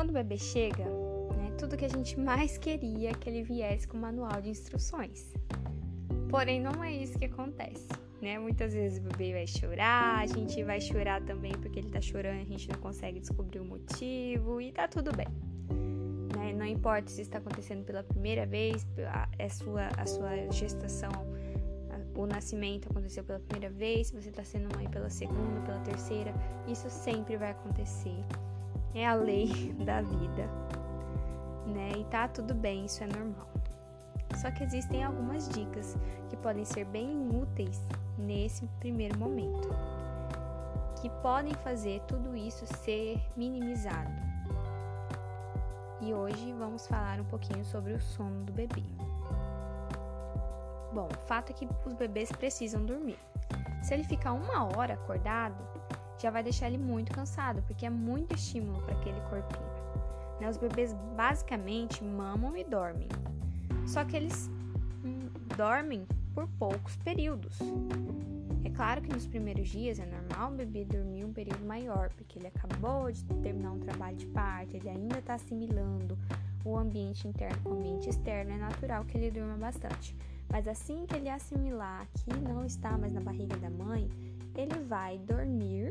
[0.00, 0.84] Quando o bebê chega,
[1.36, 4.48] né, tudo que a gente mais queria é que ele viesse com o manual de
[4.48, 5.30] instruções.
[6.30, 7.86] Porém, não é isso que acontece.
[8.18, 8.38] Né?
[8.38, 12.40] Muitas vezes o bebê vai chorar, a gente vai chorar também porque ele tá chorando,
[12.40, 15.28] a gente não consegue descobrir o motivo e tá tudo bem.
[16.34, 16.54] Né?
[16.54, 21.12] Não importa se está acontecendo pela primeira vez, a, é sua, a sua gestação,
[21.90, 25.80] a, o nascimento aconteceu pela primeira vez, se você está sendo mãe pela segunda, pela
[25.80, 26.32] terceira,
[26.66, 28.24] isso sempre vai acontecer.
[28.94, 30.48] É a lei da vida.
[31.66, 31.92] Né?
[31.98, 33.46] E tá tudo bem, isso é normal.
[34.36, 35.96] Só que existem algumas dicas
[36.28, 37.82] que podem ser bem úteis
[38.16, 39.68] nesse primeiro momento,
[41.00, 44.10] que podem fazer tudo isso ser minimizado.
[46.00, 48.82] E hoje vamos falar um pouquinho sobre o sono do bebê.
[50.92, 53.18] Bom, o fato é que os bebês precisam dormir.
[53.82, 55.62] Se ele ficar uma hora acordado,
[56.20, 59.70] já vai deixar ele muito cansado, porque é muito estímulo para aquele corpinho.
[60.40, 60.48] Né?
[60.48, 63.08] Os bebês basicamente mamam e dormem,
[63.86, 64.50] só que eles
[65.04, 67.58] hum, dormem por poucos períodos.
[68.64, 72.38] É claro que nos primeiros dias é normal o bebê dormir um período maior, porque
[72.38, 76.16] ele acabou de terminar um trabalho de parto, ele ainda está assimilando
[76.64, 80.14] o ambiente interno com o ambiente externo, é natural que ele durma bastante.
[80.50, 84.08] Mas assim que ele assimilar que não está mais na barriga da mãe,
[84.56, 85.90] ele vai dormir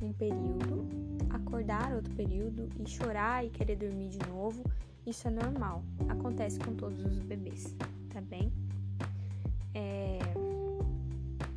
[0.00, 0.88] um período,
[1.30, 4.62] acordar outro período e chorar e querer dormir de novo.
[5.06, 7.74] Isso é normal, acontece com todos os bebês,
[8.10, 8.52] tá bem?
[9.74, 10.18] É...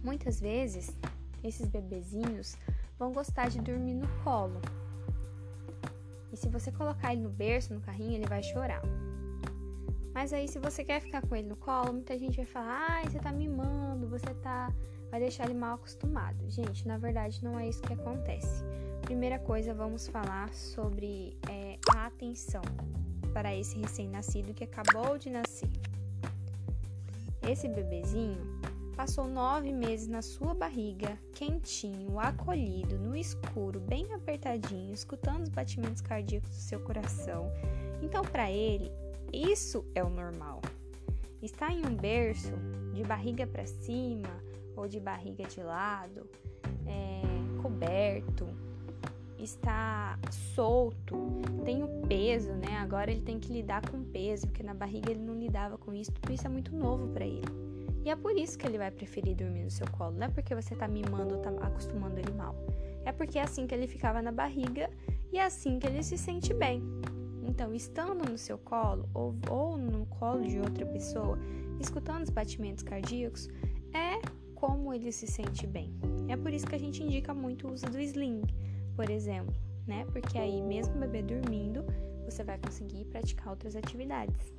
[0.03, 0.95] Muitas vezes,
[1.43, 2.57] esses bebezinhos
[2.97, 4.61] vão gostar de dormir no colo.
[6.31, 8.81] E se você colocar ele no berço, no carrinho, ele vai chorar.
[10.13, 13.09] Mas aí, se você quer ficar com ele no colo, muita gente vai falar: ai,
[13.09, 14.71] você tá mimando, você tá.
[15.13, 16.49] Vai deixar ele mal acostumado.
[16.49, 18.63] Gente, na verdade, não é isso que acontece.
[19.03, 22.63] Primeira coisa, vamos falar sobre é, a atenção
[23.31, 25.69] para esse recém-nascido que acabou de nascer.
[27.47, 28.41] Esse bebezinho
[28.95, 36.01] passou nove meses na sua barriga, quentinho, acolhido, no escuro, bem apertadinho, escutando os batimentos
[36.01, 37.51] cardíacos do seu coração.
[38.01, 38.91] Então, para ele,
[39.31, 40.59] isso é o normal.
[41.39, 42.53] Estar em um berço,
[42.93, 46.29] de barriga para cima ou de barriga de lado,
[46.85, 47.21] é,
[47.61, 48.47] coberto,
[49.37, 50.17] está
[50.55, 52.77] solto, tem o peso, né?
[52.77, 56.11] Agora ele tem que lidar com peso, porque na barriga ele não lidava com isso.
[56.11, 57.47] Tudo isso é muito novo para ele.
[58.05, 60.15] E é por isso que ele vai preferir dormir no seu colo.
[60.17, 62.55] Não é porque você tá mimando ou tá acostumando ele mal.
[63.05, 64.89] É porque é assim que ele ficava na barriga
[65.31, 66.81] e é assim que ele se sente bem.
[67.45, 71.37] Então, estando no seu colo ou, ou no colo de outra pessoa,
[71.79, 73.49] escutando os batimentos cardíacos,
[73.93, 74.19] é
[74.63, 75.93] como ele se sente bem.
[76.29, 78.43] É por isso que a gente indica muito o uso do sling
[78.95, 79.53] por exemplo,
[79.85, 80.05] né?
[80.13, 81.83] Porque aí, mesmo o bebê dormindo,
[82.23, 84.53] você vai conseguir praticar outras atividades.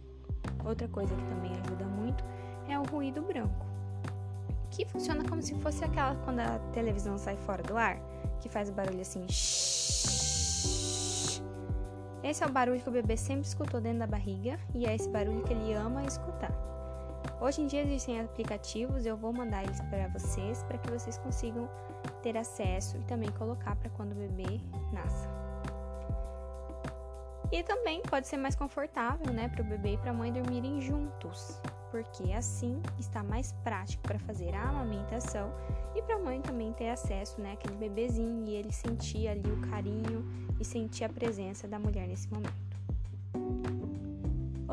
[0.63, 2.23] Outra coisa que também ajuda muito
[2.69, 3.65] é o ruído branco,
[4.71, 7.99] que funciona como se fosse aquela quando a televisão sai fora do ar,
[8.41, 9.25] que faz barulho assim.
[12.23, 15.09] Esse é o barulho que o bebê sempre escutou dentro da barriga e é esse
[15.09, 16.53] barulho que ele ama escutar.
[17.45, 21.69] Hoje em dia existem aplicativos, eu vou mandar eles para vocês para que vocês consigam
[22.23, 24.59] ter acesso e também colocar para quando o bebê
[24.91, 25.29] nasça.
[27.53, 30.81] E também pode ser mais confortável, né, para o bebê e para a mãe dormirem
[30.81, 31.61] juntos,
[31.91, 35.53] porque assim está mais prático para fazer a amamentação
[35.95, 39.61] e para a mãe também ter acesso, né, aquele bebezinho e ele sentir ali o
[39.69, 40.25] carinho
[40.59, 42.74] e sentir a presença da mulher nesse momento.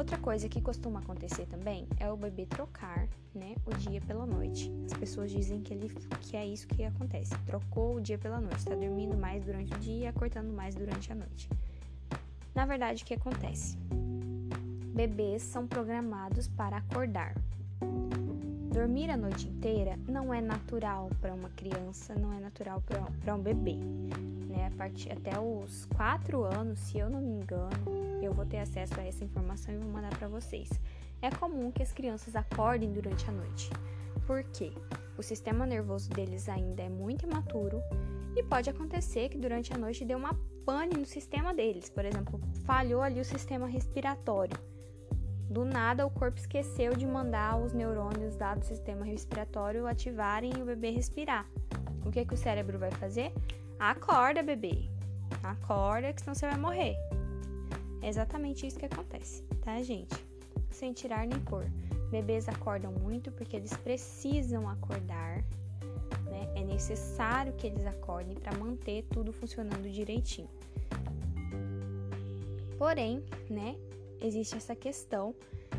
[0.01, 4.71] Outra coisa que costuma acontecer também é o bebê trocar, né, o dia pela noite.
[4.87, 5.89] As pessoas dizem que, ele,
[6.21, 7.37] que é isso que acontece.
[7.45, 11.15] Trocou o dia pela noite, está dormindo mais durante o dia acordando mais durante a
[11.15, 11.47] noite.
[12.55, 13.77] Na verdade, o que acontece?
[14.91, 17.35] Bebês são programados para acordar.
[18.71, 22.81] Dormir a noite inteira não é natural para uma criança, não é natural
[23.21, 23.75] para um bebê.
[23.75, 24.67] Né?
[24.67, 27.69] A partir até os 4 anos, se eu não me engano,
[28.21, 30.69] eu vou ter acesso a essa informação e vou mandar para vocês.
[31.21, 33.69] É comum que as crianças acordem durante a noite.
[34.25, 34.71] Por quê?
[35.17, 37.81] O sistema nervoso deles ainda é muito imaturo
[38.37, 40.33] e pode acontecer que durante a noite dê uma
[40.65, 41.89] pane no sistema deles.
[41.89, 44.57] Por exemplo, falhou ali o sistema respiratório.
[45.51, 50.61] Do nada, o corpo esqueceu de mandar os neurônios lá do sistema respiratório ativarem e
[50.61, 51.45] o bebê respirar.
[52.05, 53.33] O que, que o cérebro vai fazer?
[53.77, 54.87] Acorda, bebê.
[55.43, 56.95] Acorda, que senão você vai morrer.
[58.01, 60.15] É exatamente isso que acontece, tá, gente?
[60.69, 61.65] Sem tirar nem pôr.
[62.09, 65.43] Bebês acordam muito porque eles precisam acordar,
[66.27, 66.49] né?
[66.55, 70.49] É necessário que eles acordem para manter tudo funcionando direitinho.
[72.77, 73.75] Porém, né,
[74.21, 75.35] existe essa questão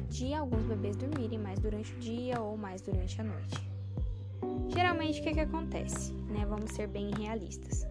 [0.08, 3.72] de alguns bebês dormirem mais durante o dia ou mais durante a noite.
[4.68, 6.12] Geralmente, o que, que acontece?
[6.12, 6.44] Né?
[6.46, 7.86] Vamos ser bem realistas.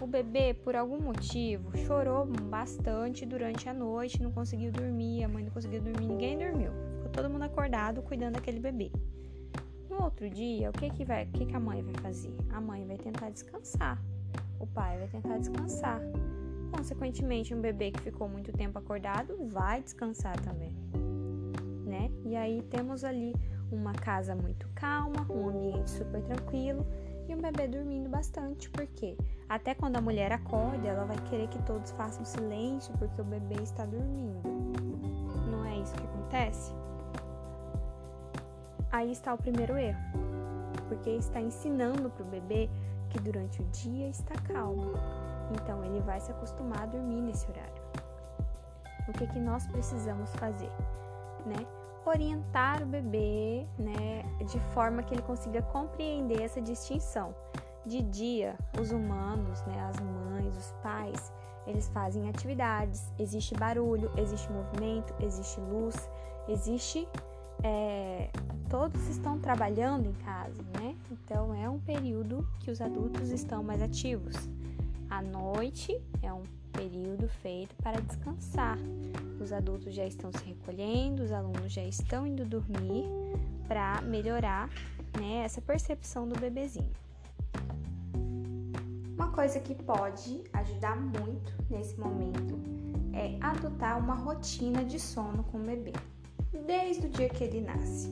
[0.00, 5.44] O bebê, por algum motivo, chorou bastante durante a noite, não conseguiu dormir, a mãe
[5.44, 6.72] não conseguiu dormir, ninguém dormiu.
[6.96, 8.90] Ficou todo mundo acordado cuidando daquele bebê.
[9.88, 12.34] No outro dia, o que, que, vai, o que, que a mãe vai fazer?
[12.50, 14.02] A mãe vai tentar descansar.
[14.58, 16.00] O pai vai tentar descansar.
[16.76, 20.72] Consequentemente, um bebê que ficou muito tempo acordado vai descansar também,
[21.86, 22.10] né?
[22.24, 23.32] E aí temos ali
[23.70, 26.84] uma casa muito calma, um ambiente super tranquilo
[27.28, 29.16] e um bebê dormindo bastante, porque
[29.48, 33.62] até quando a mulher acorda, ela vai querer que todos façam silêncio porque o bebê
[33.62, 34.42] está dormindo.
[35.50, 36.72] Não é isso que acontece?
[38.90, 40.00] Aí está o primeiro erro,
[40.88, 42.68] porque está ensinando para o bebê
[43.14, 44.92] que durante o dia está calmo
[45.52, 47.82] então ele vai se acostumar a dormir nesse horário.
[49.08, 50.70] O que, que nós precisamos fazer?
[51.44, 51.66] Né?
[52.06, 57.34] Orientar o bebê né, de forma que ele consiga compreender essa distinção.
[57.86, 61.32] De dia, os humanos, né, as mães, os pais,
[61.66, 65.94] eles fazem atividades, existe barulho, existe movimento, existe luz,
[66.48, 67.06] existe.
[67.66, 68.28] É,
[68.68, 70.94] todos estão trabalhando em casa, né?
[71.10, 74.34] Então é um período que os adultos estão mais ativos.
[75.08, 78.76] A noite é um período feito para descansar.
[79.40, 83.06] Os adultos já estão se recolhendo, os alunos já estão indo dormir
[83.66, 84.68] para melhorar
[85.18, 86.92] né, essa percepção do bebezinho.
[89.14, 92.60] Uma coisa que pode ajudar muito nesse momento
[93.12, 95.92] é adotar uma rotina de sono com o bebê,
[96.58, 98.08] desde o dia que ele nasce.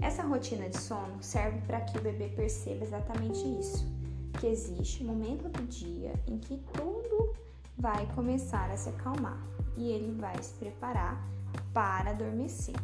[0.00, 3.94] Essa rotina de sono serve para que o bebê perceba exatamente isso
[4.38, 7.34] que existe um momento do dia em que tudo
[7.78, 9.38] vai começar a se acalmar
[9.76, 11.26] e ele vai se preparar
[11.72, 12.74] para adormecer.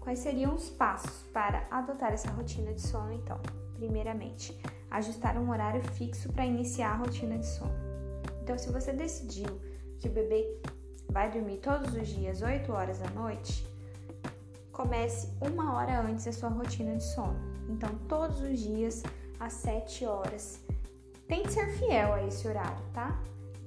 [0.00, 3.40] Quais seriam os passos para adotar essa rotina de sono então?
[3.76, 4.58] Primeiramente,
[4.90, 7.72] ajustar um horário fixo para iniciar a rotina de sono.
[8.42, 9.60] Então, se você decidiu
[9.98, 10.60] que o bebê
[11.14, 13.64] vai dormir todos os dias 8 horas da noite,
[14.72, 17.38] comece uma hora antes a sua rotina de sono.
[17.68, 19.00] Então, todos os dias
[19.38, 20.60] às 7 horas.
[21.28, 23.16] Tente ser fiel a esse horário, tá?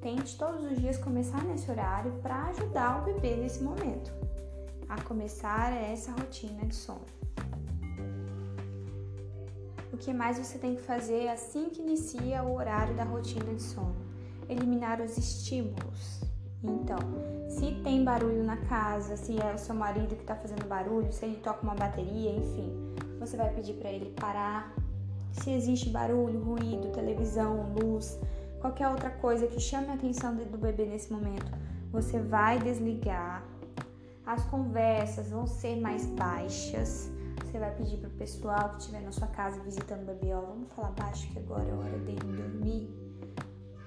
[0.01, 4.11] Tente todos os dias começar nesse horário para ajudar o bebê nesse momento
[4.89, 7.05] a começar essa rotina de sono.
[9.93, 13.63] O que mais você tem que fazer assim que inicia o horário da rotina de
[13.63, 13.95] sono?
[14.49, 16.26] Eliminar os estímulos.
[16.63, 16.97] Então,
[17.47, 21.25] se tem barulho na casa, se é o seu marido que está fazendo barulho, se
[21.25, 22.73] ele toca uma bateria, enfim,
[23.19, 24.73] você vai pedir para ele parar.
[25.31, 28.19] Se existe barulho, ruído, televisão, luz,
[28.59, 31.51] qualquer outra coisa que chame a atenção do bebê nesse momento,
[31.91, 33.43] você vai desligar.
[34.25, 37.09] As conversas vão ser mais baixas.
[37.45, 40.41] Você vai pedir para o pessoal que estiver na sua casa visitando o bebê, ó,
[40.41, 43.06] vamos falar baixo que agora é hora dele dormir.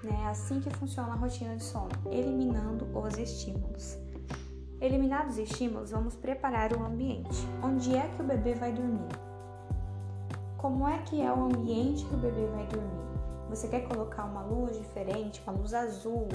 [0.03, 0.19] Né?
[0.25, 3.99] É assim que funciona a rotina de sono, eliminando os estímulos.
[4.81, 7.47] Eliminados os estímulos, vamos preparar o ambiente.
[7.63, 9.09] Onde é que o bebê vai dormir?
[10.57, 13.01] Como é que é o ambiente que o bebê vai dormir?
[13.51, 16.29] Você quer colocar uma luz diferente, uma luz azul?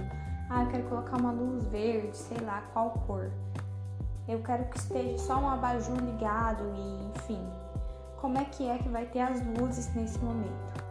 [0.49, 3.31] Ah, eu quero colocar uma luz verde, sei lá qual cor.
[4.27, 7.41] Eu quero que esteja só um abajur ligado e, enfim.
[8.17, 10.84] Como é que é que vai ter as luzes nesse momento?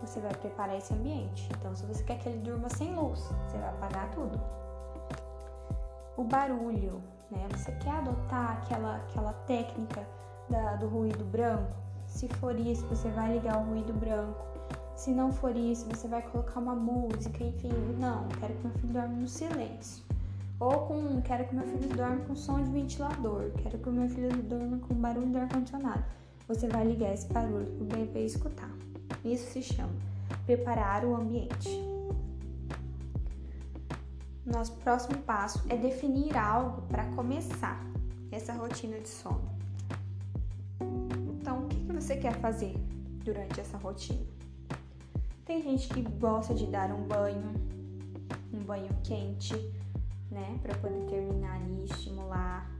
[0.00, 1.48] Você vai preparar esse ambiente.
[1.58, 4.40] Então, se você quer que ele durma sem luz, você vai apagar tudo
[6.20, 7.48] o barulho, né?
[7.56, 10.06] Você quer adotar aquela, aquela técnica
[10.48, 11.74] da, do ruído branco?
[12.06, 14.44] Se for isso, você vai ligar o ruído branco.
[14.94, 17.72] Se não for isso, você vai colocar uma música, enfim.
[17.98, 20.04] Não, quero que meu filho dorme no silêncio.
[20.58, 23.50] Ou com, quero que meu filho dorme com som de ventilador.
[23.62, 26.04] Quero que meu filho dorme com barulho do ar-condicionado.
[26.48, 28.70] Você vai ligar esse barulho para o bebê escutar.
[29.24, 29.92] Isso se chama
[30.46, 31.68] preparar o ambiente.
[34.44, 37.80] Nosso próximo passo é definir algo para começar
[38.32, 39.48] essa rotina de sono.
[41.40, 42.74] Então, o que, você quer fazer
[43.24, 44.26] durante essa rotina?
[45.44, 47.52] Tem gente que gosta de dar um banho,
[48.52, 49.54] um banho quente,
[50.30, 52.70] né, para poder terminar ali, estimular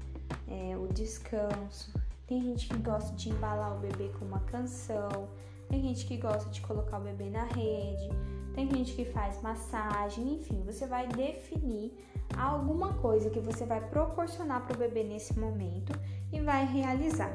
[0.49, 1.93] é, o descanso.
[2.27, 5.29] Tem gente que gosta de embalar o bebê com uma canção.
[5.71, 8.11] Tem gente que gosta de colocar o bebê na rede
[8.55, 11.93] tem gente que faz massagem, enfim, você vai definir
[12.37, 15.93] alguma coisa que você vai proporcionar para o bebê nesse momento
[16.33, 17.33] e vai realizar.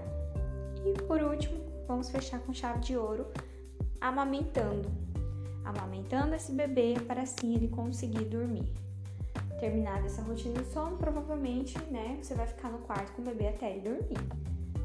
[0.86, 3.26] E por último, vamos fechar com chave de ouro,
[4.00, 4.90] amamentando.
[5.64, 8.72] amamentando esse bebê para assim ele conseguir dormir.
[9.60, 13.48] Terminada essa rotina de sono, provavelmente, né, você vai ficar no quarto com o bebê
[13.48, 14.20] até ele dormir.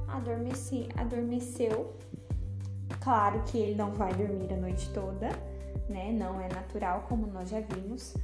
[0.09, 1.93] Adormeci, adormeceu.
[3.01, 5.29] Claro que ele não vai dormir a noite toda,
[5.89, 6.13] né?
[6.13, 8.15] Não é natural, como nós já vimos.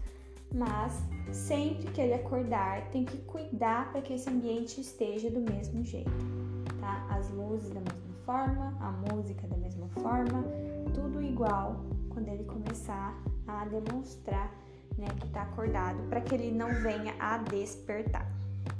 [0.54, 0.92] Mas
[1.32, 6.10] sempre que ele acordar, tem que cuidar para que esse ambiente esteja do mesmo jeito,
[6.80, 7.06] tá?
[7.10, 10.44] As luzes da mesma forma, a música da mesma forma,
[10.94, 14.52] tudo igual quando ele começar a demonstrar
[14.96, 18.35] né, que está acordado, para que ele não venha a despertar.